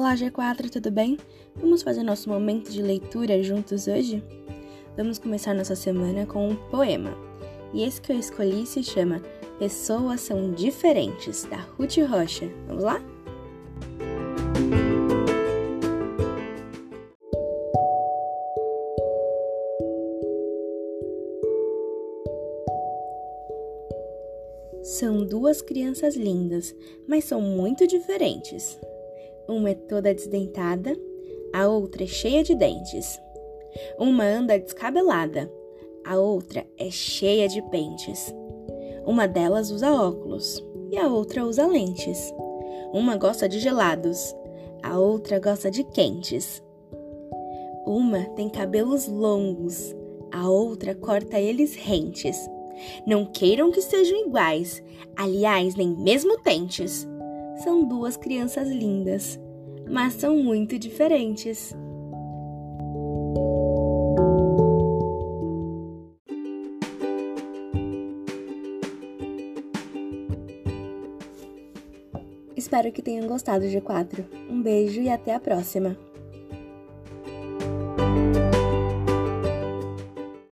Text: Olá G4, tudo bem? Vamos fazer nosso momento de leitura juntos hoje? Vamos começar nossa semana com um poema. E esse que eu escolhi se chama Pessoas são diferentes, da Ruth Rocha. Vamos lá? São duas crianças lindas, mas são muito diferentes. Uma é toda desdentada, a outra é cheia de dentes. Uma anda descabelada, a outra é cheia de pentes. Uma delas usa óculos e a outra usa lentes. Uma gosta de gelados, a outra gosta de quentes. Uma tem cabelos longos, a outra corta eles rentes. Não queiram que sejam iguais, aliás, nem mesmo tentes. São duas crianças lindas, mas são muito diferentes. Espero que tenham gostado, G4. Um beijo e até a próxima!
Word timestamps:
Olá 0.00 0.14
G4, 0.14 0.70
tudo 0.70 0.90
bem? 0.90 1.18
Vamos 1.54 1.82
fazer 1.82 2.02
nosso 2.02 2.30
momento 2.30 2.72
de 2.72 2.80
leitura 2.80 3.42
juntos 3.42 3.86
hoje? 3.86 4.24
Vamos 4.96 5.18
começar 5.18 5.54
nossa 5.54 5.76
semana 5.76 6.24
com 6.24 6.48
um 6.48 6.56
poema. 6.56 7.14
E 7.74 7.82
esse 7.82 8.00
que 8.00 8.10
eu 8.10 8.18
escolhi 8.18 8.66
se 8.66 8.82
chama 8.82 9.20
Pessoas 9.58 10.22
são 10.22 10.52
diferentes, 10.52 11.44
da 11.44 11.58
Ruth 11.58 11.98
Rocha. 11.98 12.50
Vamos 12.66 12.82
lá? 12.82 12.98
São 24.82 25.26
duas 25.26 25.60
crianças 25.60 26.16
lindas, 26.16 26.74
mas 27.06 27.24
são 27.24 27.42
muito 27.42 27.86
diferentes. 27.86 28.80
Uma 29.50 29.70
é 29.70 29.74
toda 29.74 30.14
desdentada, 30.14 30.96
a 31.52 31.66
outra 31.66 32.04
é 32.04 32.06
cheia 32.06 32.44
de 32.44 32.54
dentes. 32.54 33.20
Uma 33.98 34.22
anda 34.22 34.56
descabelada, 34.56 35.50
a 36.06 36.16
outra 36.16 36.64
é 36.78 36.88
cheia 36.88 37.48
de 37.48 37.60
pentes. 37.62 38.32
Uma 39.04 39.26
delas 39.26 39.72
usa 39.72 39.92
óculos 39.92 40.64
e 40.92 40.96
a 40.96 41.08
outra 41.08 41.44
usa 41.44 41.66
lentes. 41.66 42.32
Uma 42.92 43.16
gosta 43.16 43.48
de 43.48 43.58
gelados, 43.58 44.32
a 44.84 44.96
outra 45.00 45.40
gosta 45.40 45.68
de 45.68 45.82
quentes. 45.82 46.62
Uma 47.84 48.22
tem 48.36 48.48
cabelos 48.48 49.08
longos, 49.08 49.96
a 50.30 50.48
outra 50.48 50.94
corta 50.94 51.40
eles 51.40 51.74
rentes. 51.74 52.38
Não 53.04 53.26
queiram 53.26 53.72
que 53.72 53.82
sejam 53.82 54.28
iguais, 54.28 54.80
aliás, 55.16 55.74
nem 55.74 55.88
mesmo 55.88 56.38
tentes. 56.38 57.09
São 57.62 57.84
duas 57.84 58.16
crianças 58.16 58.68
lindas, 58.68 59.38
mas 59.88 60.14
são 60.14 60.42
muito 60.42 60.78
diferentes. 60.78 61.74
Espero 72.56 72.90
que 72.92 73.02
tenham 73.02 73.26
gostado, 73.26 73.66
G4. 73.66 74.24
Um 74.48 74.62
beijo 74.62 75.02
e 75.02 75.10
até 75.10 75.34
a 75.34 75.40
próxima! 75.40 76.09